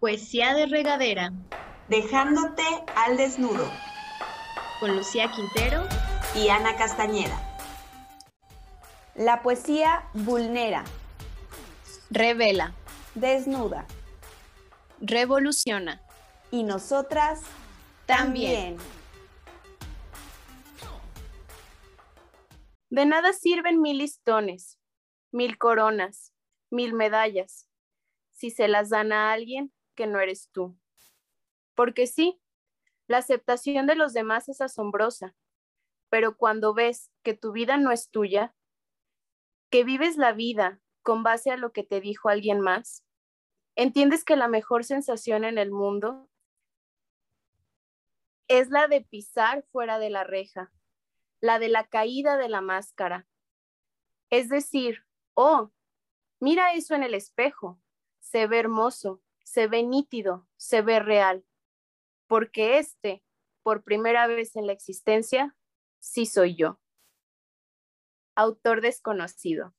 [0.00, 1.32] Poesía de regadera.
[1.88, 2.62] Dejándote
[2.94, 3.68] al desnudo.
[4.78, 5.88] Con Lucía Quintero
[6.36, 7.36] y Ana Castañeda.
[9.16, 10.84] La poesía vulnera.
[12.10, 12.74] Revela.
[13.16, 13.88] Desnuda.
[15.00, 16.00] Revoluciona.
[16.52, 17.40] Y nosotras
[18.06, 18.76] también.
[22.88, 24.78] De nada sirven mil listones,
[25.32, 26.32] mil coronas,
[26.70, 27.66] mil medallas,
[28.30, 30.78] si se las dan a alguien que no eres tú.
[31.74, 32.40] Porque sí,
[33.08, 35.34] la aceptación de los demás es asombrosa,
[36.08, 38.54] pero cuando ves que tu vida no es tuya,
[39.70, 43.04] que vives la vida con base a lo que te dijo alguien más,
[43.74, 46.30] entiendes que la mejor sensación en el mundo
[48.46, 50.72] es la de pisar fuera de la reja,
[51.40, 53.26] la de la caída de la máscara.
[54.30, 55.04] Es decir,
[55.34, 55.72] oh,
[56.38, 57.80] mira eso en el espejo,
[58.20, 61.42] se ve hermoso, se ve nítido, se ve real,
[62.26, 63.24] porque este,
[63.62, 65.56] por primera vez en la existencia,
[66.00, 66.78] sí soy yo.
[68.34, 69.74] Autor desconocido.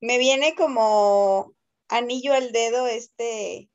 [0.00, 1.56] Me viene como
[1.88, 3.68] anillo al dedo este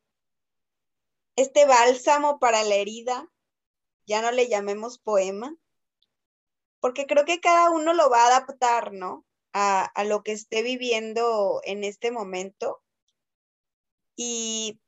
[1.36, 3.30] este bálsamo para la herida,
[4.06, 5.54] ya no le llamemos poema,
[6.80, 9.26] porque creo que cada uno lo va a adaptar, ¿no?
[9.54, 12.82] A, lo que esté viviendo en este momento.
[14.16, 14.80] Y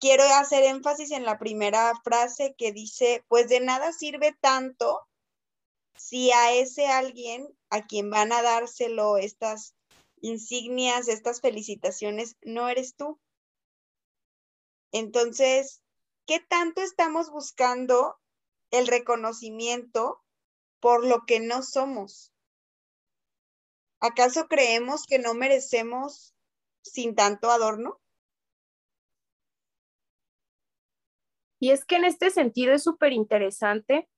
[0.00, 5.06] quiero hacer énfasis en la primera frase que dice, pues de nada sirve tanto
[5.96, 9.74] si a ese alguien a quien van a dárselo estas
[10.20, 13.20] insignias, estas felicitaciones, no eres tú.
[14.92, 15.82] Entonces,
[16.26, 18.18] ¿qué tanto estamos buscando
[18.70, 20.22] el reconocimiento
[20.80, 22.33] por lo que no somos?
[24.06, 26.34] ¿Acaso creemos que no merecemos
[26.82, 28.02] sin tanto adorno?
[31.58, 34.10] Y es que en este sentido es súper interesante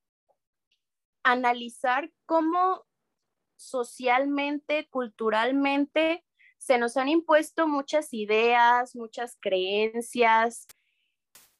[1.22, 2.84] analizar cómo
[3.54, 6.24] socialmente, culturalmente,
[6.58, 10.66] se nos han impuesto muchas ideas, muchas creencias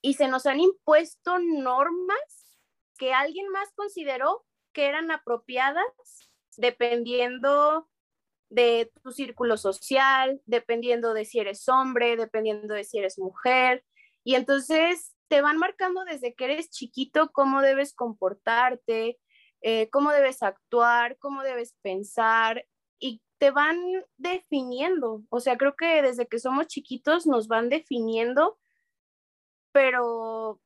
[0.00, 2.58] y se nos han impuesto normas
[2.98, 5.86] que alguien más consideró que eran apropiadas
[6.56, 7.88] dependiendo
[8.48, 13.84] de tu círculo social, dependiendo de si eres hombre, dependiendo de si eres mujer.
[14.24, 19.18] Y entonces te van marcando desde que eres chiquito cómo debes comportarte,
[19.62, 22.66] eh, cómo debes actuar, cómo debes pensar
[22.98, 23.78] y te van
[24.16, 25.22] definiendo.
[25.28, 28.58] O sea, creo que desde que somos chiquitos nos van definiendo,
[29.72, 30.60] pero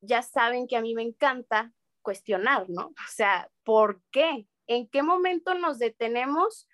[0.00, 1.72] ya saben que a mí me encanta
[2.02, 2.86] cuestionar, ¿no?
[2.88, 4.46] O sea, ¿por qué?
[4.66, 6.68] ¿En qué momento nos detenemos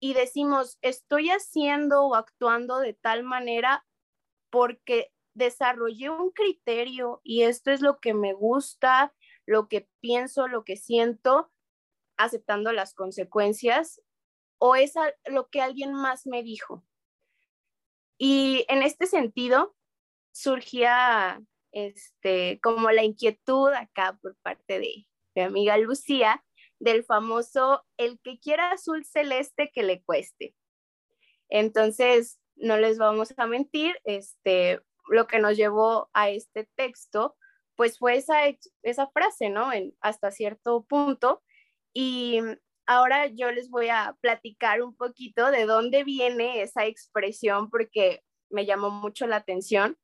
[0.00, 3.84] y decimos, estoy haciendo o actuando de tal manera
[4.50, 9.14] porque desarrollé un criterio y esto es lo que me gusta,
[9.46, 11.50] lo que pienso, lo que siento,
[12.16, 14.02] aceptando las consecuencias
[14.58, 14.94] o es
[15.26, 16.84] lo que alguien más me dijo.
[18.18, 19.76] Y en este sentido
[20.32, 21.40] surgía
[21.72, 26.44] este, como la inquietud acá por parte de mi amiga Lucía
[26.78, 30.54] del famoso el que quiera azul celeste que le cueste.
[31.48, 37.36] Entonces, no les vamos a mentir, este, lo que nos llevó a este texto,
[37.76, 38.40] pues fue esa,
[38.82, 39.70] esa frase, ¿no?
[40.00, 41.42] Hasta cierto punto.
[41.92, 42.40] Y
[42.86, 48.66] ahora yo les voy a platicar un poquito de dónde viene esa expresión porque me
[48.66, 49.96] llamó mucho la atención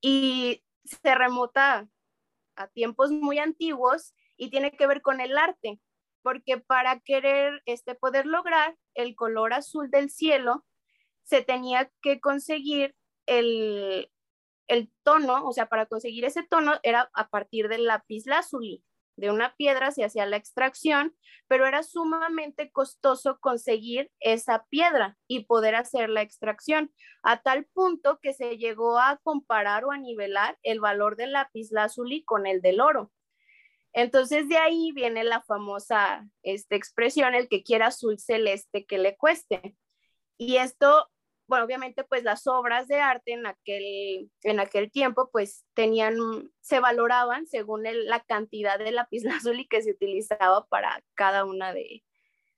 [0.00, 1.88] y se remota
[2.56, 5.80] a tiempos muy antiguos y tiene que ver con el arte,
[6.28, 10.66] porque para querer este, poder lograr el color azul del cielo,
[11.24, 12.94] se tenía que conseguir
[13.24, 14.10] el,
[14.66, 18.84] el tono, o sea, para conseguir ese tono era a partir del lápiz lazuli
[19.16, 21.16] de una piedra se hacía la extracción,
[21.48, 26.92] pero era sumamente costoso conseguir esa piedra y poder hacer la extracción,
[27.22, 31.72] a tal punto que se llegó a comparar o a nivelar el valor del lápiz
[31.72, 33.10] lazuli con el del oro.
[33.92, 39.16] Entonces de ahí viene la famosa esta expresión, el que quiera azul celeste que le
[39.16, 39.76] cueste.
[40.36, 41.08] Y esto
[41.48, 46.16] bueno, obviamente pues las obras de arte en aquel, en aquel tiempo pues tenían,
[46.60, 52.04] se valoraban según la cantidad de lapislázuli que se utilizaba para cada una de,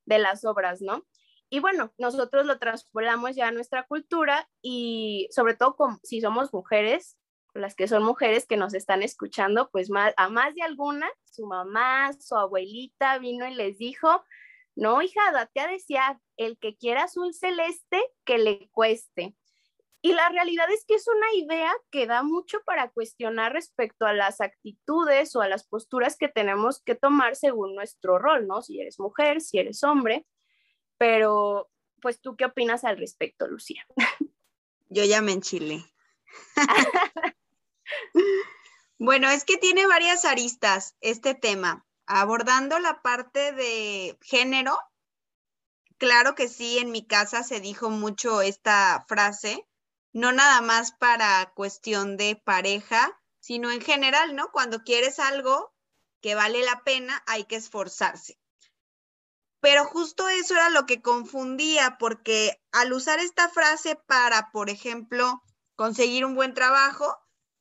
[0.07, 1.07] de las obras, ¿no?
[1.49, 7.17] Y bueno, nosotros lo transportamos ya a nuestra cultura y sobre todo si somos mujeres,
[7.55, 11.47] las que son mujeres que nos están escuchando, pues más, a más de alguna, su
[11.47, 14.25] mamá, su abuelita vino y les dijo,
[14.77, 19.35] no, hija, date a desear, el que quiera azul celeste, que le cueste.
[20.03, 24.15] Y la realidad es que es una idea que da mucho para cuestionar respecto a
[24.15, 28.63] las actitudes o a las posturas que tenemos que tomar según nuestro rol, ¿no?
[28.63, 30.27] Si eres mujer, si eres hombre,
[30.97, 31.71] pero
[32.01, 33.85] pues tú qué opinas al respecto, Lucía?
[34.89, 35.85] Yo ya me enchilé.
[38.99, 41.87] bueno, es que tiene varias aristas este tema.
[42.07, 44.79] Abordando la parte de género,
[45.99, 49.67] claro que sí, en mi casa se dijo mucho esta frase,
[50.13, 54.51] no nada más para cuestión de pareja, sino en general, ¿no?
[54.51, 55.73] Cuando quieres algo
[56.21, 58.39] que vale la pena, hay que esforzarse.
[59.61, 65.43] Pero justo eso era lo que confundía, porque al usar esta frase para, por ejemplo,
[65.75, 67.17] conseguir un buen trabajo,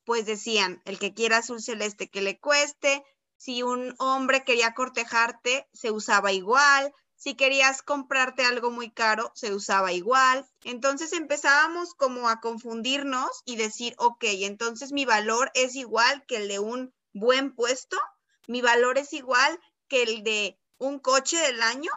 [0.09, 3.05] pues decían, el que quiera azul celeste que le cueste,
[3.37, 9.53] si un hombre quería cortejarte, se usaba igual, si querías comprarte algo muy caro, se
[9.53, 10.49] usaba igual.
[10.63, 16.47] Entonces empezábamos como a confundirnos y decir, ok, entonces mi valor es igual que el
[16.47, 17.99] de un buen puesto,
[18.47, 19.59] mi valor es igual
[19.89, 21.91] que el de un coche del año.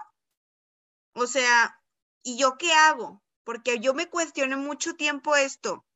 [1.14, 1.80] O sea,
[2.22, 3.22] ¿y yo qué hago?
[3.42, 5.86] Porque yo me cuestioné mucho tiempo esto.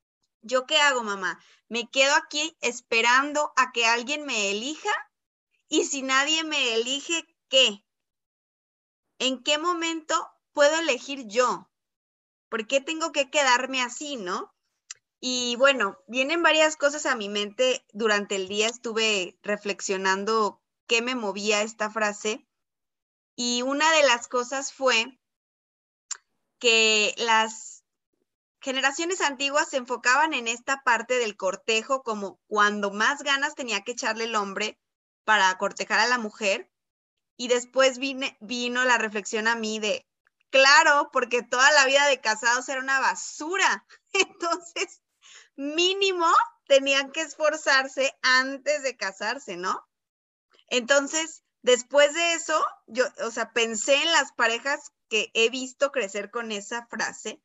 [0.40, 1.40] ¿Yo qué hago, mamá?
[1.68, 4.90] ¿Me quedo aquí esperando a que alguien me elija?
[5.68, 7.86] Y si nadie me elige, ¿qué?
[9.18, 10.14] ¿en qué momento
[10.52, 11.70] puedo elegir yo?
[12.48, 14.54] ¿Por qué tengo que quedarme así, no?
[15.20, 17.84] Y bueno, vienen varias cosas a mi mente.
[17.92, 22.46] Durante el día estuve reflexionando qué me movía esta frase.
[23.34, 25.18] Y una de las cosas fue
[26.58, 27.75] que las
[28.60, 33.92] generaciones antiguas se enfocaban en esta parte del cortejo como cuando más ganas tenía que
[33.92, 34.78] echarle el hombre
[35.24, 36.70] para cortejar a la mujer
[37.36, 40.06] y después vino la reflexión a mí de,
[40.50, 43.86] claro, porque toda la vida de casados era una basura.
[44.12, 45.02] Entonces,
[45.54, 46.32] mínimo
[46.66, 49.86] tenían que esforzarse antes de casarse, ¿no?
[50.68, 56.30] Entonces, después de eso, yo, o sea, pensé en las parejas que he visto crecer
[56.30, 57.40] con esa frase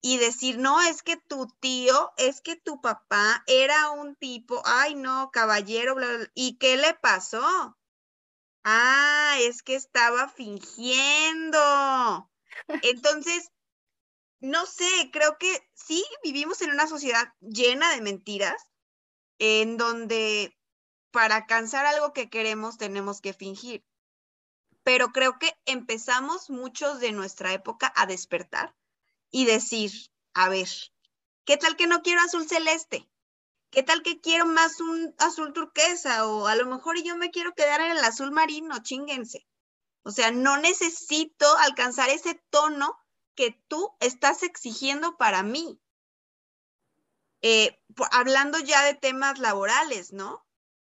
[0.00, 4.94] y decir, no, es que tu tío, es que tu papá era un tipo, ay,
[4.94, 7.76] no, caballero, bla, bla, ¿y qué le pasó?
[8.64, 12.30] Ah, es que estaba fingiendo.
[12.82, 13.50] Entonces,
[14.40, 18.62] no sé, creo que sí vivimos en una sociedad llena de mentiras,
[19.38, 20.56] en donde
[21.10, 23.84] para alcanzar algo que queremos tenemos que fingir.
[24.82, 28.74] Pero creo que empezamos muchos de nuestra época a despertar
[29.36, 29.92] y decir,
[30.32, 30.66] a ver,
[31.44, 33.06] ¿qué tal que no quiero azul celeste?
[33.68, 36.26] ¿Qué tal que quiero más un azul turquesa?
[36.26, 39.46] O a lo mejor yo me quiero quedar en el azul marino, chinguense.
[40.04, 42.98] O sea, no necesito alcanzar ese tono
[43.34, 45.78] que tú estás exigiendo para mí.
[47.42, 47.78] Eh,
[48.12, 50.46] hablando ya de temas laborales, ¿no?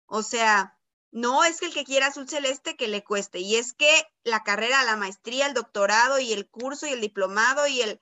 [0.06, 0.80] O sea,
[1.12, 3.39] no es que el que quiera azul celeste que le cueste.
[3.39, 3.92] Y es que
[4.24, 8.01] la carrera, la maestría, el doctorado y el curso y el diplomado y el...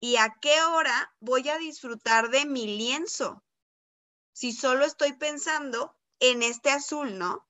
[0.00, 3.44] ¿Y a qué hora voy a disfrutar de mi lienzo?
[4.40, 7.46] si solo estoy pensando en este azul, ¿no?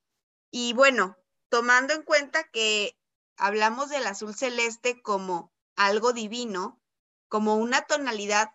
[0.51, 1.17] Y bueno,
[1.47, 2.99] tomando en cuenta que
[3.37, 6.81] hablamos del azul celeste como algo divino,
[7.29, 8.53] como una tonalidad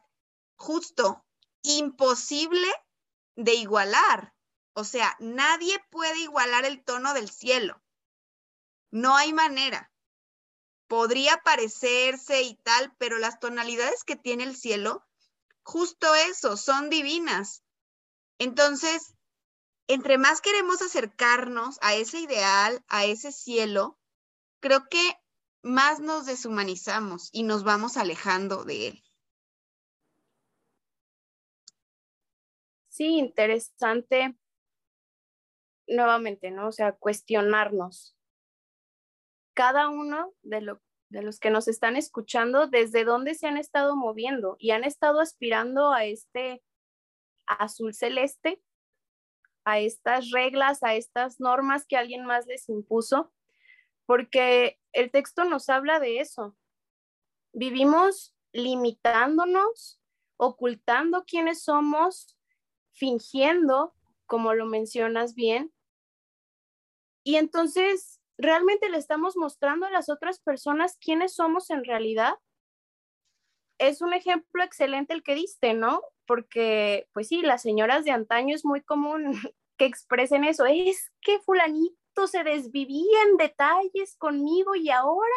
[0.57, 1.25] justo,
[1.63, 2.69] imposible
[3.37, 4.35] de igualar.
[4.75, 7.83] O sea, nadie puede igualar el tono del cielo.
[8.91, 9.91] No hay manera.
[10.89, 15.05] Podría parecerse y tal, pero las tonalidades que tiene el cielo,
[15.63, 17.63] justo eso, son divinas.
[18.39, 19.15] Entonces,
[19.89, 23.99] entre más queremos acercarnos a ese ideal, a ese cielo,
[24.61, 25.19] creo que
[25.63, 29.03] más nos deshumanizamos y nos vamos alejando de él.
[32.89, 34.37] Sí, interesante
[35.87, 36.69] nuevamente, ¿no?
[36.69, 38.16] O sea, cuestionarnos.
[39.57, 44.73] Cada uno de, los que nos están escuchando, desde dónde se han estado moviendo y
[44.73, 46.63] han estado aspirando a este
[47.47, 48.63] azul celeste,
[49.65, 53.33] a estas reglas, a estas normas que alguien más les impuso,
[54.05, 56.55] porque el texto nos habla de eso.
[57.55, 60.03] Vivimos limitándonos,
[60.37, 62.37] ocultando quiénes somos,
[62.93, 63.95] fingiendo,
[64.27, 65.73] como lo mencionas bien.
[67.25, 72.35] Y entonces, ¿realmente le estamos mostrando a las otras personas quiénes somos en realidad?
[73.79, 76.03] Es un ejemplo excelente el que diste, ¿no?
[76.27, 79.33] porque pues sí, las señoras de antaño es muy común
[79.79, 85.37] que expresen eso, es que fulanito se desvivía en detalles conmigo y ahora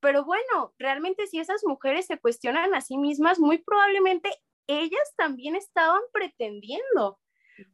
[0.00, 4.30] Pero bueno, realmente si esas mujeres se cuestionan a sí mismas, muy probablemente
[4.66, 7.18] ellas también estaban pretendiendo,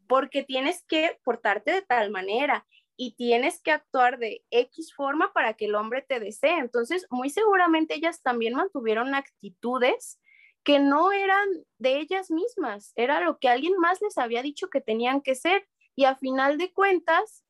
[0.09, 5.55] porque tienes que portarte de tal manera y tienes que actuar de X forma para
[5.55, 6.59] que el hombre te desee.
[6.59, 10.19] Entonces, muy seguramente ellas también mantuvieron actitudes
[10.65, 11.47] que no eran
[11.79, 15.69] de ellas mismas, era lo que alguien más les había dicho que tenían que ser.
[15.95, 17.45] Y a final de cuentas,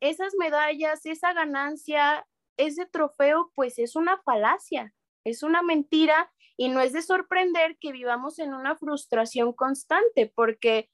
[0.00, 4.94] esas medallas, esa ganancia, ese trofeo, pues es una falacia,
[5.24, 10.90] es una mentira y no es de sorprender que vivamos en una frustración constante, porque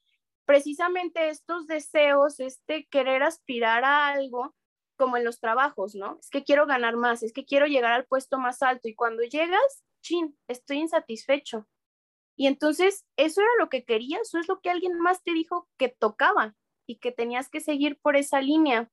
[0.46, 4.54] precisamente estos deseos, este querer aspirar a algo,
[4.96, 6.18] como en los trabajos, ¿no?
[6.20, 9.22] Es que quiero ganar más, es que quiero llegar al puesto más alto y cuando
[9.22, 11.68] llegas, chin, estoy insatisfecho.
[12.36, 15.68] Y entonces eso era lo que querías, eso es lo que alguien más te dijo
[15.78, 16.54] que tocaba
[16.86, 18.90] y que tenías que seguir por esa línea.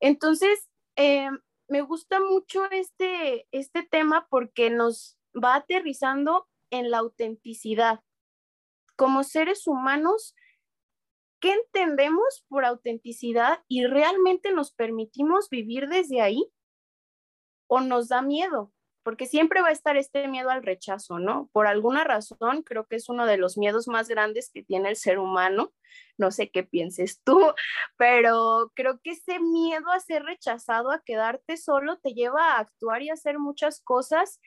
[0.00, 1.30] Entonces, eh,
[1.68, 8.00] me gusta mucho este, este tema porque nos va aterrizando en la autenticidad.
[8.96, 10.34] Como seres humanos,
[11.44, 16.42] ¿qué entendemos por autenticidad y realmente nos permitimos vivir desde ahí?
[17.66, 18.72] ¿O nos da miedo?
[19.02, 21.50] Porque siempre va a estar este miedo al rechazo, ¿no?
[21.52, 24.96] Por alguna razón, creo que es uno de los miedos más grandes que tiene el
[24.96, 25.74] ser humano.
[26.16, 27.38] No sé qué pienses tú,
[27.98, 33.02] pero creo que ese miedo a ser rechazado, a quedarte solo, te lleva a actuar
[33.02, 34.40] y a hacer muchas cosas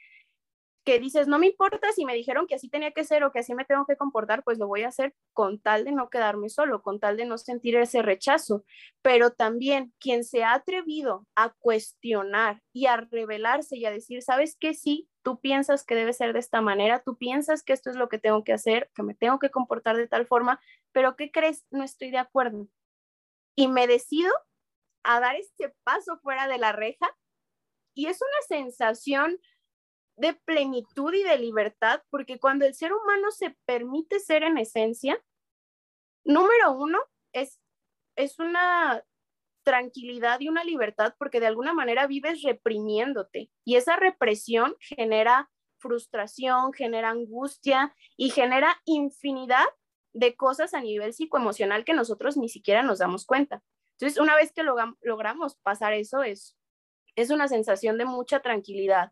[0.87, 3.39] que dices, no me importa si me dijeron que así tenía que ser o que
[3.39, 6.47] así me tengo que comportar, pues lo voy a hacer con tal de no quedarme
[6.47, 8.63] solo, con tal de no sentir ese rechazo.
[9.01, 14.55] Pero también quien se ha atrevido a cuestionar y a revelarse y a decir, sabes
[14.57, 17.97] que sí, tú piensas que debe ser de esta manera, tú piensas que esto es
[17.97, 20.61] lo que tengo que hacer, que me tengo que comportar de tal forma,
[20.93, 21.65] pero ¿qué crees?
[21.69, 22.69] No estoy de acuerdo.
[23.55, 24.31] Y me decido
[25.03, 27.13] a dar este paso fuera de la reja
[27.93, 29.37] y es una sensación
[30.17, 35.23] de plenitud y de libertad, porque cuando el ser humano se permite ser en esencia,
[36.25, 36.99] número uno,
[37.31, 37.61] es,
[38.15, 39.03] es una
[39.63, 46.73] tranquilidad y una libertad porque de alguna manera vives reprimiéndote y esa represión genera frustración,
[46.73, 49.65] genera angustia y genera infinidad
[50.13, 53.61] de cosas a nivel psicoemocional que nosotros ni siquiera nos damos cuenta.
[53.91, 56.57] Entonces, una vez que logramos pasar eso, es,
[57.15, 59.11] es una sensación de mucha tranquilidad.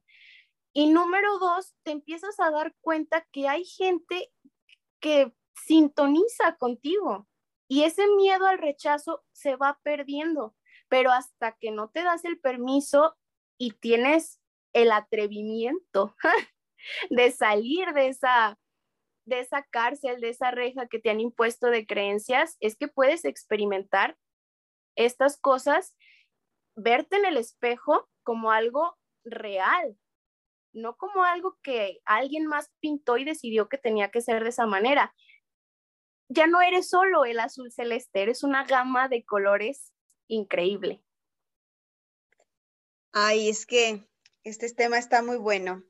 [0.77, 4.29] Y número dos, te empiezas a dar cuenta que hay gente
[4.99, 5.33] que
[5.65, 7.29] sintoniza contigo
[7.69, 10.53] y ese miedo al rechazo se va perdiendo,
[10.89, 13.15] pero hasta que no te das el permiso
[13.57, 14.41] y tienes
[14.73, 16.13] el atrevimiento
[17.09, 18.59] de salir de esa
[19.25, 23.23] de esa cárcel, de esa reja que te han impuesto de creencias, es que puedes
[23.23, 24.17] experimentar
[24.95, 25.95] estas cosas,
[26.75, 29.97] verte en el espejo como algo real,
[30.75, 34.65] no como algo que alguien más pintó y decidió que tenía que ser de esa
[34.65, 35.15] manera.
[36.27, 39.93] Ya no eres solo el azul celeste, eres una gama de colores
[40.27, 41.01] increíble.
[43.13, 44.05] Ay, es que
[44.43, 45.83] este tema está muy bueno.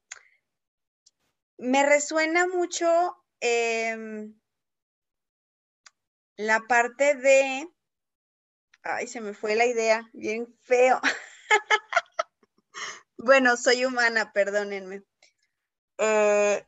[1.58, 2.88] Me resuena mucho
[3.40, 4.40] em,
[6.38, 7.68] la parte de...
[8.84, 11.00] Ay, se me fue la idea, bien feo.
[13.18, 15.04] Bueno, soy humana, perdónenme.
[15.98, 16.66] Eh,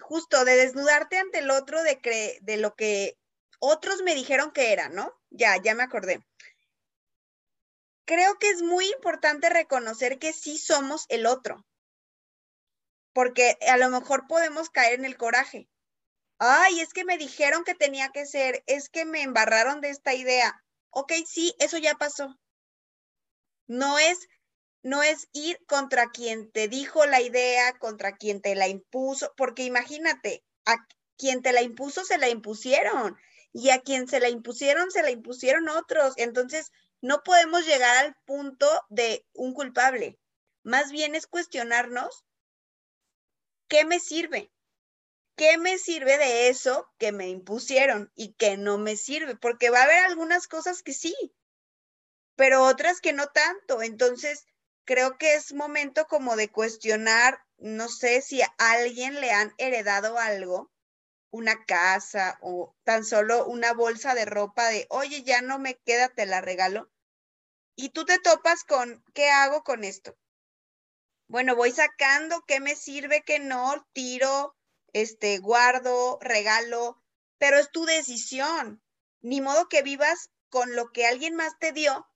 [0.00, 3.18] justo de desnudarte ante el otro de, de lo que
[3.58, 5.12] otros me dijeron que era, ¿no?
[5.30, 6.24] Ya, ya me acordé.
[8.04, 11.66] Creo que es muy importante reconocer que sí somos el otro,
[13.12, 15.68] porque a lo mejor podemos caer en el coraje.
[16.38, 20.14] Ay, es que me dijeron que tenía que ser, es que me embarraron de esta
[20.14, 20.62] idea.
[20.90, 22.38] Ok, sí, eso ya pasó.
[23.66, 24.28] No es
[24.82, 29.64] no es ir contra quien te dijo la idea, contra quien te la impuso, porque
[29.64, 30.76] imagínate, a
[31.16, 33.16] quien te la impuso se la impusieron
[33.52, 36.14] y a quien se la impusieron se la impusieron otros.
[36.16, 36.70] Entonces,
[37.00, 40.18] no podemos llegar al punto de un culpable.
[40.62, 42.24] Más bien es cuestionarnos,
[43.68, 44.50] ¿qué me sirve?
[45.36, 49.36] ¿Qué me sirve de eso que me impusieron y que no me sirve?
[49.36, 51.14] Porque va a haber algunas cosas que sí,
[52.34, 53.82] pero otras que no tanto.
[53.82, 54.46] Entonces,
[54.88, 60.18] creo que es momento como de cuestionar, no sé si a alguien le han heredado
[60.18, 60.72] algo,
[61.30, 66.08] una casa o tan solo una bolsa de ropa de, oye, ya no me queda,
[66.08, 66.90] te la regalo.
[67.76, 70.16] Y tú te topas con, ¿qué hago con esto?
[71.26, 74.56] Bueno, voy sacando qué me sirve, qué no, tiro,
[74.94, 76.98] este, guardo, regalo,
[77.36, 78.82] pero es tu decisión.
[79.20, 82.08] Ni modo que vivas con lo que alguien más te dio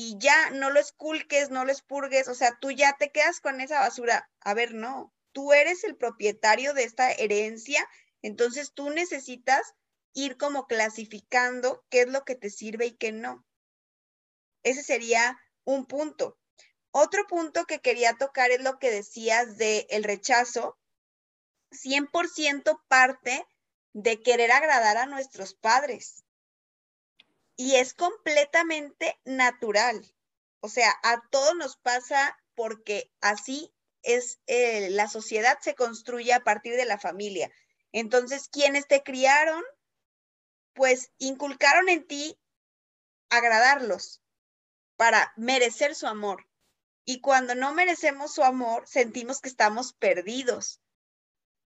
[0.00, 3.60] y ya no lo esculques, no lo expurgues, o sea, tú ya te quedas con
[3.60, 4.30] esa basura.
[4.38, 7.84] A ver, no, tú eres el propietario de esta herencia,
[8.22, 9.74] entonces tú necesitas
[10.14, 13.44] ir como clasificando qué es lo que te sirve y qué no.
[14.62, 16.38] Ese sería un punto.
[16.92, 20.78] Otro punto que quería tocar es lo que decías de el rechazo.
[21.72, 23.44] 100% parte
[23.94, 26.22] de querer agradar a nuestros padres.
[27.60, 30.06] Y es completamente natural.
[30.60, 36.44] O sea, a todos nos pasa porque así es, eh, la sociedad se construye a
[36.44, 37.50] partir de la familia.
[37.90, 39.62] Entonces, quienes te criaron,
[40.72, 42.38] pues inculcaron en ti
[43.28, 44.22] agradarlos
[44.96, 46.48] para merecer su amor.
[47.04, 50.80] Y cuando no merecemos su amor, sentimos que estamos perdidos.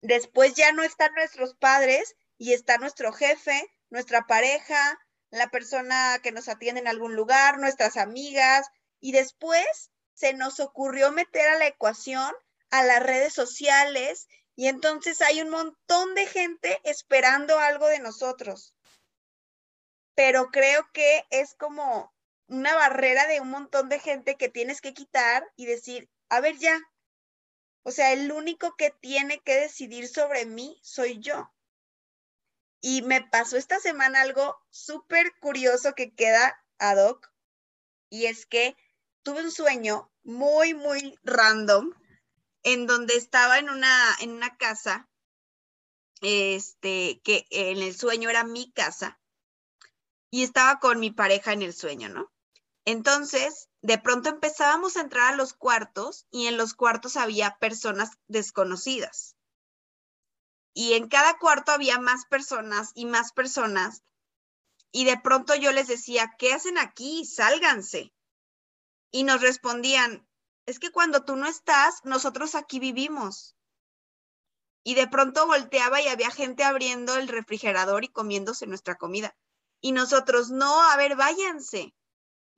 [0.02, 6.32] Después ya no están nuestros padres y está nuestro jefe, nuestra pareja, la persona que
[6.32, 8.68] nos atiende en algún lugar, nuestras amigas.
[9.00, 12.34] Y después se nos ocurrió meter a la ecuación
[12.70, 18.74] a las redes sociales y entonces hay un montón de gente esperando algo de nosotros.
[20.14, 22.12] Pero creo que es como
[22.46, 26.58] una barrera de un montón de gente que tienes que quitar y decir, a ver
[26.58, 26.78] ya,
[27.82, 31.50] o sea, el único que tiene que decidir sobre mí soy yo.
[32.80, 37.30] Y me pasó esta semana algo súper curioso que queda ad hoc,
[38.08, 38.76] y es que
[39.22, 41.92] tuve un sueño muy, muy random,
[42.62, 45.08] en donde estaba en una, en una casa,
[46.22, 49.20] este, que en el sueño era mi casa,
[50.30, 52.32] y estaba con mi pareja en el sueño, ¿no?
[52.84, 58.10] Entonces, de pronto empezábamos a entrar a los cuartos y en los cuartos había personas
[58.26, 59.36] desconocidas.
[60.72, 64.02] Y en cada cuarto había más personas y más personas.
[64.92, 67.24] Y de pronto yo les decía, ¿qué hacen aquí?
[67.24, 68.12] Sálganse.
[69.10, 70.26] Y nos respondían,
[70.66, 73.56] es que cuando tú no estás, nosotros aquí vivimos.
[74.82, 79.36] Y de pronto volteaba y había gente abriendo el refrigerador y comiéndose nuestra comida.
[79.80, 81.94] Y nosotros, no, a ver, váyanse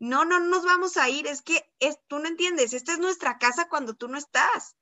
[0.03, 3.39] no, no nos vamos a ir, es que es, tú no entiendes, esta es nuestra
[3.39, 4.75] casa cuando tú no estás.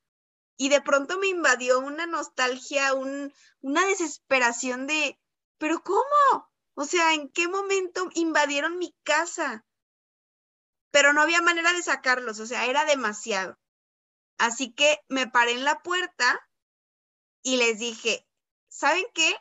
[0.60, 5.18] Y de pronto me invadió una nostalgia, una desesperación de,
[5.56, 6.50] pero ¿cómo?
[6.74, 9.64] O sea, ¿en qué momento invadieron mi casa?
[10.90, 13.58] Pero no había manera de sacarlos, o sea, era demasiado.
[14.36, 16.46] Así que me paré en la puerta
[17.42, 18.28] y les dije,
[18.68, 19.34] ¿saben qué?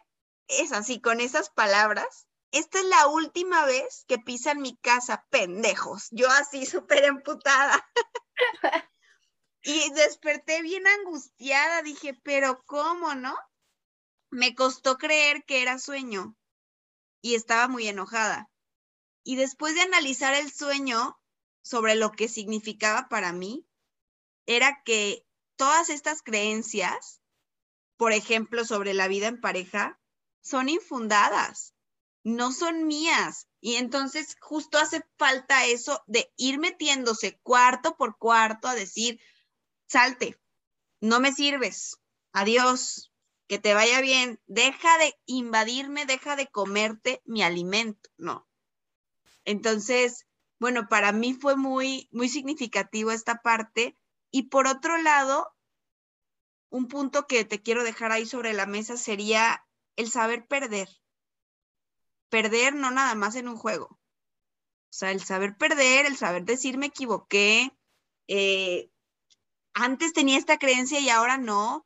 [0.47, 6.08] Es así, con esas palabras, esta es la última vez que pisan mi casa, pendejos.
[6.12, 7.86] Yo así súper emputada.
[9.63, 13.35] y desperté bien angustiada, dije, pero ¿cómo, no?
[14.29, 16.35] Me costó creer que era sueño
[17.21, 18.49] y estaba muy enojada.
[19.23, 21.19] Y después de analizar el sueño
[21.61, 23.65] sobre lo que significaba para mí,
[24.45, 27.21] era que todas estas creencias,
[27.97, 29.99] por ejemplo, sobre la vida en pareja,
[30.41, 31.73] son infundadas
[32.23, 33.47] no son mías.
[33.61, 39.19] Y entonces justo hace falta eso de ir metiéndose cuarto por cuarto a decir,
[39.89, 40.39] salte,
[41.02, 41.99] no me sirves,
[42.32, 43.12] adiós,
[43.47, 48.47] que te vaya bien, deja de invadirme, deja de comerte mi alimento, no.
[49.43, 50.28] Entonces,
[50.60, 53.97] bueno, para mí fue muy, muy significativo esta parte.
[54.32, 55.52] Y por otro lado,
[56.69, 60.89] un punto que te quiero dejar ahí sobre la mesa sería el saber perder
[62.30, 63.86] perder no nada más en un juego.
[63.88, 67.71] O sea, el saber perder, el saber decir me equivoqué,
[68.28, 68.89] eh,
[69.79, 71.85] antes tenía esta creencia y ahora no.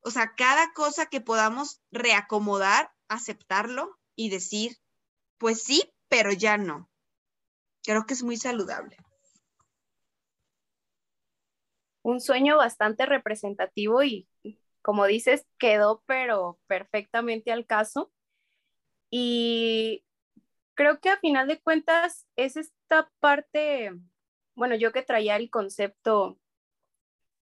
[0.00, 4.76] O sea, cada cosa que podamos reacomodar, aceptarlo y decir,
[5.38, 6.90] pues sí, pero ya no.
[7.84, 8.96] Creo que es muy saludable.
[12.02, 14.28] Un sueño bastante representativo y,
[14.82, 18.12] como dices, quedó pero perfectamente al caso.
[19.08, 20.04] Y
[20.74, 23.92] creo que a final de cuentas es esta parte,
[24.54, 26.38] bueno, yo que traía el concepto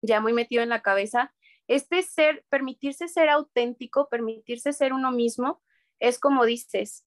[0.05, 1.33] ya muy metido en la cabeza,
[1.67, 5.61] este ser, permitirse ser auténtico, permitirse ser uno mismo,
[5.99, 7.05] es como dices,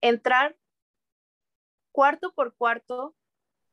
[0.00, 0.56] entrar
[1.92, 3.14] cuarto por cuarto,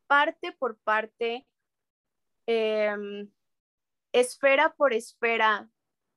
[0.07, 1.47] parte por parte,
[2.45, 3.31] em,
[4.11, 5.69] esfera por esfera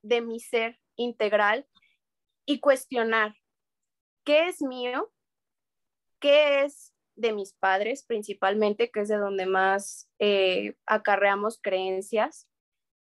[0.03, 1.69] de mi ser integral
[2.45, 3.37] y cuestionar
[4.25, 5.13] qué es mío,
[6.19, 12.49] qué es de mis padres principalmente, que es de donde más eh, acarreamos creencias,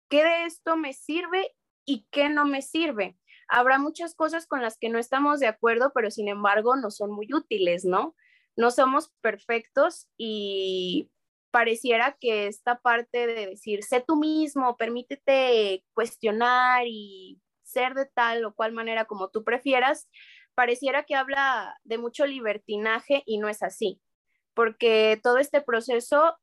[0.09, 3.18] qué de esto me sirve y qué no me sirve.
[3.48, 7.11] Habrá muchas cosas con las que no estamos de acuerdo, pero sin embargo no son
[7.11, 8.14] muy útiles, ¿no?
[8.57, 11.11] no somos perfectos y
[11.51, 18.44] pareciera que esta parte de decir, sé tú mismo, permítete cuestionar y ser de tal
[18.44, 20.09] o cual manera como tú prefieras,
[20.54, 24.00] pareciera que habla de mucho libertinaje y no es así,
[24.54, 26.36] porque todo este proceso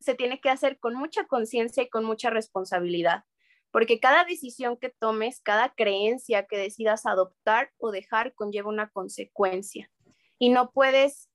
[0.00, 3.24] se tiene que hacer con mucha conciencia y con mucha responsabilidad,
[3.70, 9.90] porque cada decisión que tomes, cada creencia que decidas adoptar o dejar conlleva una consecuencia
[10.38, 11.30] y no puedes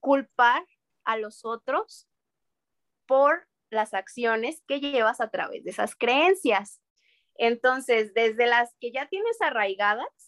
[0.00, 0.64] culpar
[1.04, 2.08] a los otros
[3.06, 6.80] por las acciones que llevas a través de esas creencias.
[7.34, 10.27] Entonces, desde las que ya tienes arraigadas,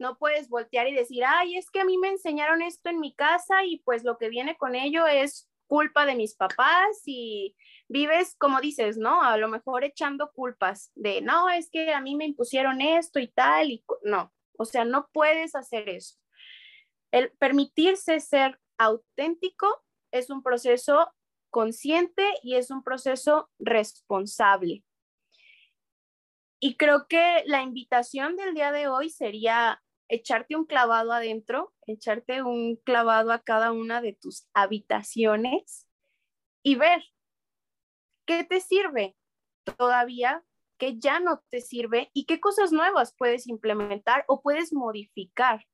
[0.00, 3.14] no puedes voltear y decir, ay, es que a mí me enseñaron esto en mi
[3.14, 7.54] casa y pues lo que viene con ello es culpa de mis papás y
[7.88, 9.22] vives, como dices, ¿no?
[9.22, 13.28] A lo mejor echando culpas de, no, es que a mí me impusieron esto y
[13.28, 16.16] tal, y no, o sea, no puedes hacer eso.
[17.12, 21.12] El permitirse ser auténtico es un proceso
[21.50, 24.82] consciente y es un proceso responsable.
[26.60, 32.42] Y creo que la invitación del día de hoy sería echarte un clavado adentro, echarte
[32.42, 35.88] un clavado a cada una de tus habitaciones
[36.62, 37.02] y ver
[38.26, 39.16] qué te sirve
[39.78, 40.44] todavía,
[40.78, 45.64] qué ya no te sirve y qué cosas nuevas puedes implementar o puedes modificar.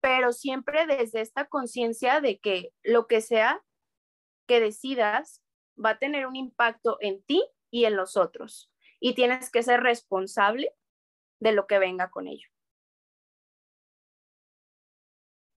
[0.00, 3.64] Pero siempre desde esta conciencia de que lo que sea
[4.46, 5.42] que decidas
[5.82, 8.70] va a tener un impacto en ti y en los otros.
[9.00, 10.74] Y tienes que ser responsable
[11.40, 12.51] de lo que venga con ello.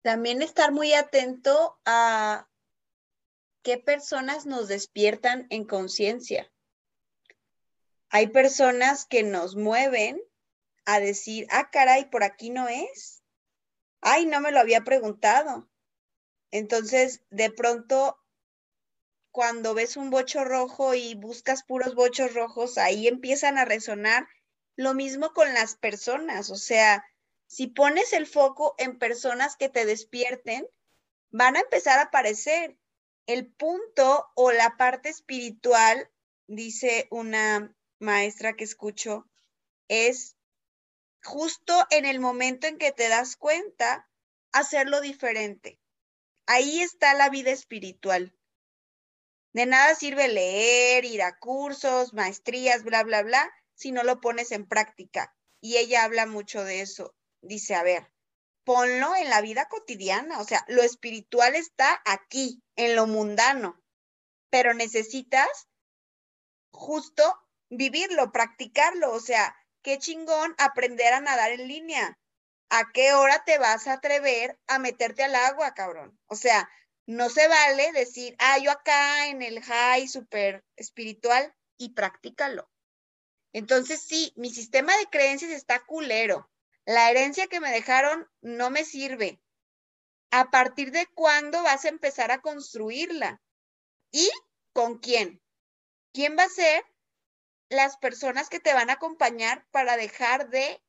[0.05, 2.47] También estar muy atento a
[3.63, 6.53] qué personas nos despiertan en conciencia.
[8.11, 10.21] Hay personas que nos mueven
[10.85, 13.23] a decir, ah, caray, por aquí no es.
[14.03, 15.71] Ay, no me lo había preguntado.
[16.51, 18.23] Entonces, de pronto,
[19.31, 24.29] cuando ves un bocho rojo y buscas puros bochos rojos, ahí empiezan a resonar
[24.77, 26.51] lo mismo con las personas.
[26.51, 27.07] O sea,
[27.47, 30.69] si pones el foco en personas que te despierten,
[31.31, 32.77] van a empezar a aparecer.
[33.27, 36.11] El punto o la parte espiritual,
[36.47, 39.29] dice una maestra que escucho,
[39.89, 40.37] es
[41.23, 44.09] justo en el momento en que te das cuenta,
[44.53, 45.81] hacerlo diferente.
[46.47, 48.37] Ahí está la vida espiritual.
[49.53, 54.53] De nada sirve leer, ir a cursos, maestrías, bla, bla, bla, si no lo pones
[54.53, 55.35] en práctica.
[55.61, 58.11] Y ella habla mucho de eso dice, a ver,
[58.65, 63.81] ponlo en la vida cotidiana, o sea, lo espiritual está aquí, en lo mundano,
[64.51, 65.69] pero necesitas
[66.73, 67.23] justo
[67.71, 72.19] vivirlo, practicarlo, o sea, qué chingón aprender a nadar en línea.
[72.71, 76.19] ¿A qué hora te vas a atrever a meterte al agua, cabrón?
[76.27, 76.69] O sea,
[77.07, 82.69] no se vale decir, ah, yo acá en el high super espiritual y practícalo.
[83.53, 86.51] Entonces, sí, mi sistema de creencias está culero
[86.87, 89.41] la herencia que me dejaron no me sirve.
[90.31, 93.41] ¿A partir de cuándo vas a empezar a construirla?
[94.11, 94.31] ¿Y
[94.73, 95.41] con quién?
[96.13, 96.85] ¿Quién va a ser
[97.69, 100.83] las personas que te van a acompañar para dejar de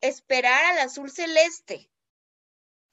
[0.00, 1.90] esperar al azul celeste?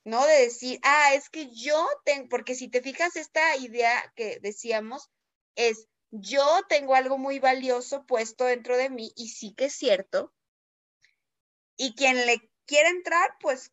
[0.03, 0.25] ¿No?
[0.25, 5.09] De decir, ah, es que yo tengo, porque si te fijas, esta idea que decíamos
[5.55, 10.33] es, yo tengo algo muy valioso puesto dentro de mí y sí que es cierto,
[11.81, 13.71] y quien le quiere entrar, pues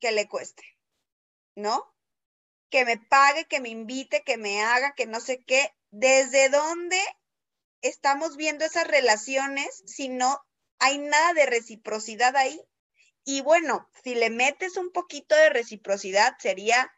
[0.00, 0.62] que le cueste,
[1.56, 1.82] ¿no?
[2.68, 5.74] Que me pague, que me invite, que me haga, que no sé qué.
[5.90, 7.00] ¿Desde dónde
[7.80, 10.44] estamos viendo esas relaciones si no
[10.78, 12.60] hay nada de reciprocidad ahí?
[13.24, 16.92] Y bueno, si le metes un poquito de reciprocidad, sería,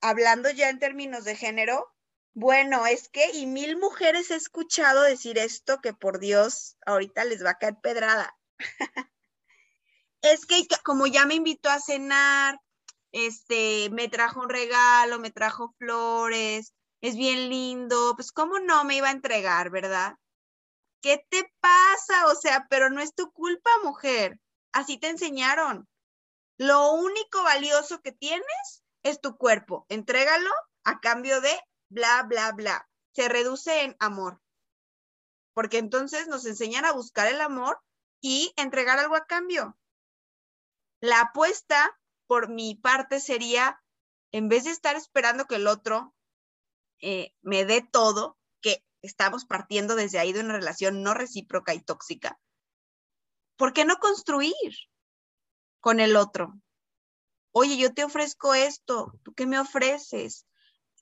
[0.00, 1.92] hablando ya en términos de género,
[2.34, 7.44] bueno, es que, y mil mujeres he escuchado decir esto, que por Dios, ahorita les
[7.44, 8.38] va a caer pedrada.
[10.22, 12.60] es que como ya me invitó a cenar,
[13.12, 18.96] este, me trajo un regalo, me trajo flores, es bien lindo, pues cómo no me
[18.96, 20.16] iba a entregar, ¿verdad?
[21.00, 22.26] ¿Qué te pasa?
[22.26, 24.40] O sea, pero no es tu culpa, mujer.
[24.72, 25.88] Así te enseñaron.
[26.58, 29.86] Lo único valioso que tienes es tu cuerpo.
[29.88, 30.50] Entrégalo
[30.84, 31.56] a cambio de
[31.88, 32.88] bla, bla, bla.
[33.12, 34.40] Se reduce en amor.
[35.54, 37.80] Porque entonces nos enseñan a buscar el amor
[38.20, 39.76] y entregar algo a cambio.
[41.00, 43.82] La apuesta por mi parte sería,
[44.32, 46.14] en vez de estar esperando que el otro
[47.00, 51.80] eh, me dé todo, que estamos partiendo desde ahí de una relación no recíproca y
[51.80, 52.38] tóxica,
[53.56, 54.54] ¿por qué no construir
[55.80, 56.60] con el otro?
[57.58, 60.46] oye, yo te ofrezco esto, ¿tú qué me ofreces?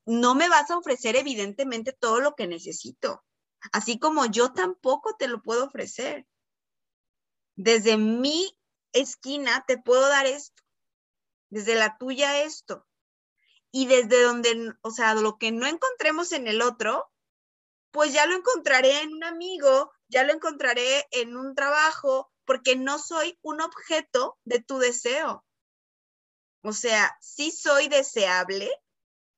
[0.04, 3.24] No me vas a ofrecer evidentemente todo lo que necesito,
[3.72, 6.26] así como yo tampoco te lo puedo ofrecer.
[7.56, 8.55] Desde mi
[8.96, 10.62] esquina te puedo dar esto,
[11.50, 12.86] desde la tuya esto.
[13.70, 17.10] Y desde donde, o sea, lo que no encontremos en el otro,
[17.90, 22.98] pues ya lo encontraré en un amigo, ya lo encontraré en un trabajo, porque no
[22.98, 25.44] soy un objeto de tu deseo.
[26.62, 28.70] O sea, sí soy deseable,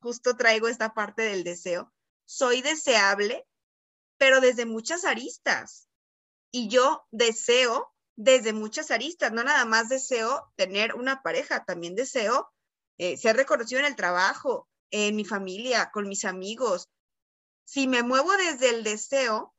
[0.00, 1.92] justo traigo esta parte del deseo,
[2.24, 3.46] soy deseable,
[4.18, 5.88] pero desde muchas aristas.
[6.50, 12.52] Y yo deseo desde muchas aristas, no nada más deseo tener una pareja, también deseo
[12.98, 16.88] eh, ser reconocido en el trabajo, en mi familia, con mis amigos.
[17.64, 19.54] Si me muevo desde el deseo,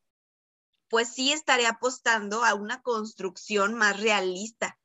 [0.89, 4.78] pues sí estaré apostando a una construcción más realista,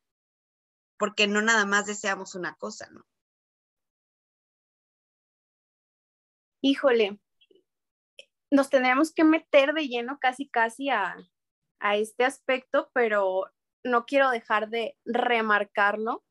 [0.97, 3.05] porque no nada más deseamos una cosa, ¿no?
[6.63, 7.19] Híjole,
[8.53, 11.17] nos tendremos que meter de lleno casi, casi a,
[11.81, 13.51] a este aspecto, pero
[13.85, 16.25] no quiero dejar de remarcarlo,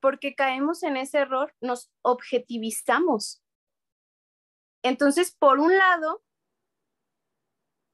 [0.00, 3.42] porque caemos en ese error, nos objetivizamos.
[4.82, 6.22] Entonces, por un lado,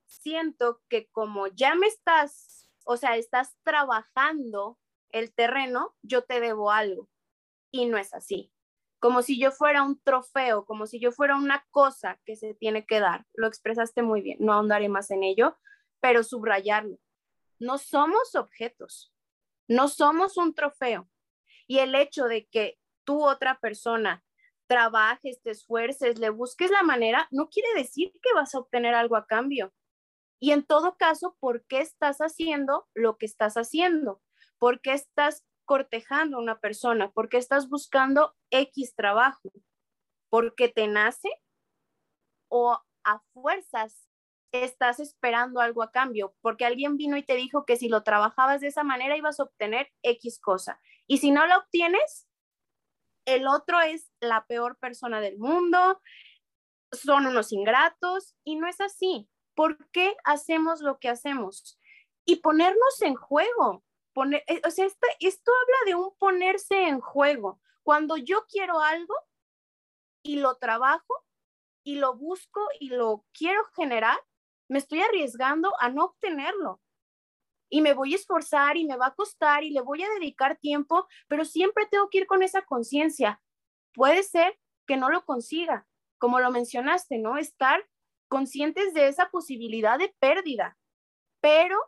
[0.06, 4.78] siento que como ya me estás, o sea, estás trabajando
[5.10, 7.08] el terreno, yo te debo algo.
[7.70, 8.52] Y no es así.
[9.00, 12.86] Como si yo fuera un trofeo, como si yo fuera una cosa que se tiene
[12.86, 13.26] que dar.
[13.34, 15.56] Lo expresaste muy bien, no ahondaré más en ello,
[16.00, 16.98] pero subrayarlo
[17.58, 19.12] no somos objetos,
[19.68, 21.08] no somos un trofeo.
[21.66, 24.24] Y el hecho de que tú, otra persona,
[24.66, 29.16] trabajes, te esfuerces, le busques la manera, no quiere decir que vas a obtener algo
[29.16, 29.72] a cambio.
[30.40, 34.22] Y en todo caso, ¿por qué estás haciendo lo que estás haciendo?
[34.58, 37.10] ¿Por qué estás cortejando a una persona?
[37.10, 39.50] ¿Por qué estás buscando X trabajo?
[40.30, 41.28] ¿Porque te nace?
[42.48, 44.07] ¿O a fuerzas
[44.52, 48.60] estás esperando algo a cambio, porque alguien vino y te dijo que si lo trabajabas
[48.60, 50.80] de esa manera ibas a obtener X cosa.
[51.06, 52.28] Y si no la obtienes,
[53.24, 56.00] el otro es la peor persona del mundo,
[56.92, 59.28] son unos ingratos y no es así.
[59.54, 61.78] ¿Por qué hacemos lo que hacemos?
[62.24, 63.84] Y ponernos en juego.
[64.14, 67.60] Poner, eh, o sea, esto, esto habla de un ponerse en juego.
[67.82, 69.14] Cuando yo quiero algo
[70.22, 71.24] y lo trabajo
[71.84, 74.18] y lo busco y lo quiero generar,
[74.68, 76.80] me estoy arriesgando a no obtenerlo.
[77.70, 80.56] Y me voy a esforzar y me va a costar y le voy a dedicar
[80.56, 83.42] tiempo, pero siempre tengo que ir con esa conciencia.
[83.92, 85.86] Puede ser que no lo consiga,
[86.18, 87.36] como lo mencionaste, ¿no?
[87.36, 87.86] Estar
[88.28, 90.78] conscientes de esa posibilidad de pérdida,
[91.40, 91.78] pero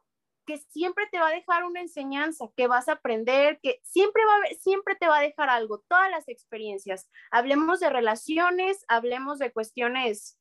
[0.46, 4.56] que siempre te va a dejar una enseñanza, que vas a aprender, que siempre va
[4.58, 7.08] siempre te va a dejar algo, todas las experiencias.
[7.30, 10.39] Hablemos de relaciones, hablemos de cuestiones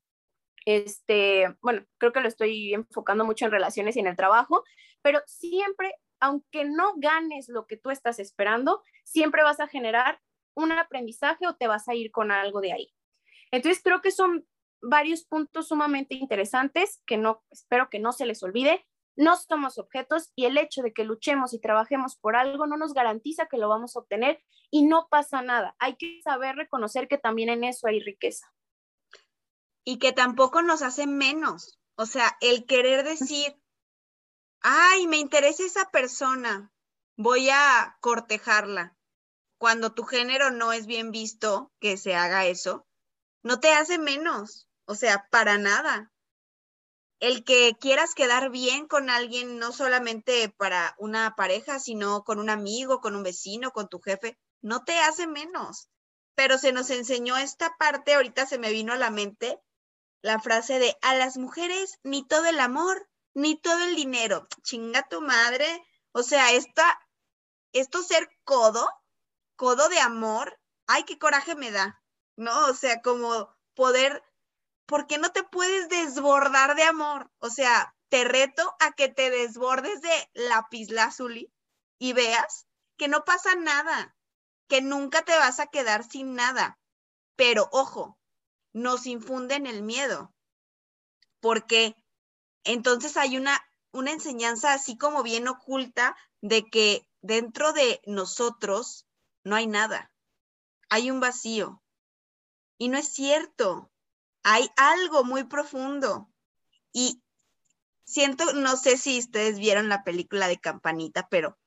[0.69, 4.63] este, bueno, creo que lo estoy enfocando mucho en relaciones y en el trabajo,
[5.01, 10.19] pero siempre, aunque no ganes lo que tú estás esperando, siempre vas a generar
[10.53, 12.93] un aprendizaje o te vas a ir con algo de ahí.
[13.49, 14.45] Entonces, creo que son
[14.79, 18.86] varios puntos sumamente interesantes que no, espero que no se les olvide.
[19.15, 22.93] No somos objetos y el hecho de que luchemos y trabajemos por algo no nos
[22.93, 25.75] garantiza que lo vamos a obtener y no pasa nada.
[25.79, 28.53] Hay que saber reconocer que también en eso hay riqueza
[29.83, 31.79] y que tampoco nos hace menos.
[31.95, 33.55] O sea, el querer decir,
[34.61, 36.71] ay, me interesa esa persona,
[37.17, 38.95] voy a cortejarla.
[39.57, 42.87] Cuando tu género no es bien visto que se haga eso,
[43.43, 44.69] no te hace menos.
[44.85, 46.11] O sea, para nada.
[47.19, 52.49] El que quieras quedar bien con alguien, no solamente para una pareja, sino con un
[52.49, 55.89] amigo, con un vecino, con tu jefe, no te hace menos.
[56.35, 59.59] Pero se nos enseñó esta parte, ahorita se me vino a la mente,
[60.21, 64.47] la frase de a las mujeres ni todo el amor, ni todo el dinero.
[64.63, 65.86] Chinga tu madre.
[66.12, 66.99] O sea, esta,
[67.73, 68.88] esto ser codo,
[69.55, 72.01] codo de amor, ay, qué coraje me da,
[72.36, 72.65] ¿no?
[72.65, 74.23] O sea, como poder,
[74.86, 77.32] ¿por qué no te puedes desbordar de amor?
[77.39, 81.53] O sea, te reto a que te desbordes de lazuli
[81.99, 82.65] y veas
[82.97, 84.15] que no pasa nada,
[84.67, 86.79] que nunca te vas a quedar sin nada.
[87.36, 88.18] Pero ojo,
[88.79, 90.33] nos infunden el miedo,
[91.39, 91.95] porque
[92.63, 93.59] entonces hay una,
[93.91, 99.05] una enseñanza así como bien oculta de que dentro de nosotros
[99.43, 100.11] no hay nada,
[100.89, 101.81] hay un vacío.
[102.77, 103.91] Y no es cierto,
[104.43, 106.29] hay algo muy profundo.
[106.93, 107.21] Y
[108.05, 111.57] siento, no sé si ustedes vieron la película de Campanita, pero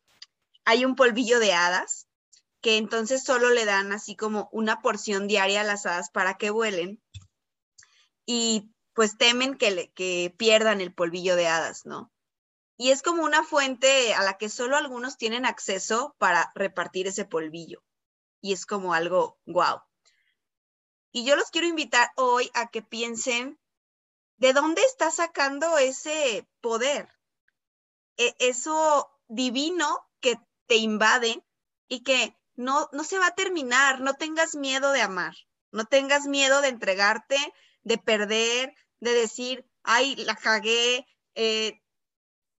[0.64, 2.08] hay un polvillo de hadas
[2.62, 6.50] que entonces solo le dan así como una porción diaria a las hadas para que
[6.50, 7.02] vuelen
[8.24, 12.12] y pues temen que, que pierdan el polvillo de hadas, ¿no?
[12.76, 17.24] Y es como una fuente a la que solo algunos tienen acceso para repartir ese
[17.24, 17.82] polvillo.
[18.40, 19.82] Y es como algo guau.
[21.12, 23.58] Y yo los quiero invitar hoy a que piensen
[24.36, 27.08] de dónde está sacando ese poder,
[28.16, 31.44] e, eso divino que te invade
[31.86, 35.34] y que no, no se va a terminar, no tengas miedo de amar,
[35.70, 37.36] no tengas miedo de entregarte,
[37.82, 41.80] de perder, de decir, ay, la cagué, eh,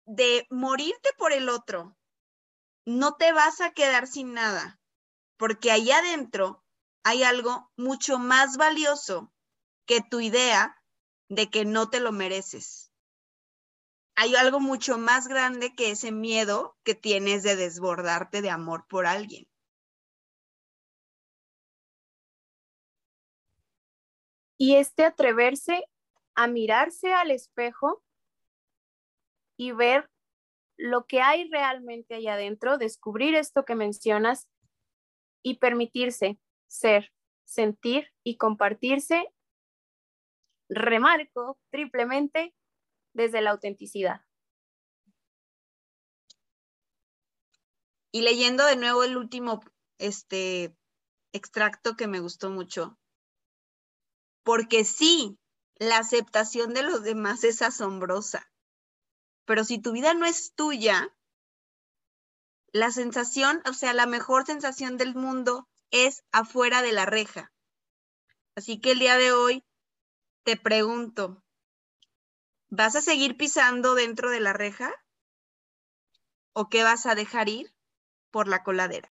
[0.06, 1.96] de morirte por el otro.
[2.84, 4.78] No te vas a quedar sin nada,
[5.36, 6.62] porque ahí adentro
[7.02, 9.32] hay algo mucho más valioso
[9.86, 10.76] que tu idea
[11.28, 12.90] de que no te lo mereces.
[14.16, 19.06] Hay algo mucho más grande que ese miedo que tienes de desbordarte de amor por
[19.06, 19.48] alguien.
[24.58, 25.84] Y este atreverse
[26.34, 28.02] a mirarse al espejo
[29.56, 30.10] y ver
[30.76, 34.48] lo que hay realmente allá adentro, descubrir esto que mencionas
[35.42, 37.12] y permitirse ser,
[37.44, 39.32] sentir y compartirse,
[40.68, 42.54] remarco triplemente
[43.12, 44.22] desde la autenticidad.
[48.10, 49.60] Y leyendo de nuevo el último
[49.98, 50.76] este
[51.32, 52.98] extracto que me gustó mucho,
[54.44, 55.38] porque sí,
[55.76, 58.48] la aceptación de los demás es asombrosa,
[59.44, 61.14] pero si tu vida no es tuya,
[62.72, 67.52] la sensación, o sea, la mejor sensación del mundo es afuera de la reja.
[68.56, 69.64] Así que el día de hoy
[70.44, 71.42] te pregunto,
[72.68, 74.92] ¿vas a seguir pisando dentro de la reja?
[76.52, 77.74] ¿O qué vas a dejar ir
[78.30, 79.13] por la coladera?